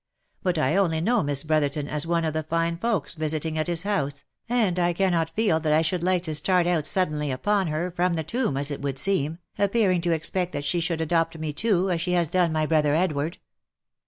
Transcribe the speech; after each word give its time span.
But 0.41 0.57
I 0.57 0.75
only 0.77 0.99
know 0.99 1.21
Miss 1.21 1.43
Brotherton 1.43 1.87
as 1.87 2.07
one 2.07 2.25
of 2.25 2.33
the 2.33 2.41
fine 2.41 2.75
folks 2.79 3.13
visiting 3.13 3.55
at 3.59 3.67
his 3.67 3.83
house, 3.83 4.23
and 4.49 4.79
I 4.79 4.93
cannot 4.93 5.29
feel 5.35 5.59
that 5.59 5.71
I 5.71 5.83
should 5.83 6.01
like 6.03 6.23
to 6.23 6.33
start 6.33 6.65
out 6.65 6.87
suddenly 6.87 7.29
upon 7.29 7.67
her, 7.67 7.91
from 7.91 8.15
the 8.15 8.23
tomb, 8.23 8.57
as 8.57 8.71
it 8.71 8.81
would 8.81 8.97
seem, 8.97 9.37
appearing 9.59 10.01
to 10.01 10.11
expect 10.11 10.53
that 10.53 10.65
she 10.65 10.79
should 10.79 11.01
adopt 11.01 11.37
me 11.37 11.53
too, 11.53 11.91
as 11.91 12.01
she 12.01 12.13
has 12.13 12.29
done 12.29 12.51
my 12.51 12.65
brother 12.65 12.95
Edward." 12.95 13.37